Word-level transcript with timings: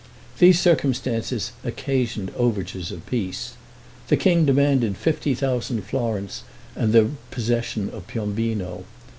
These 0.39 0.59
circumstances 0.59 1.51
occasioned 1.63 2.31
overtures 2.35 2.91
of 2.91 3.05
peace. 3.05 3.53
The 4.07 4.17
king 4.17 4.45
demanded 4.47 4.97
fifty 4.97 5.35
thousand 5.35 5.83
florins, 5.83 6.41
and 6.75 6.91
the 6.91 7.09
possession 7.29 7.87
of 7.91 8.07
Piombino. 8.07 8.85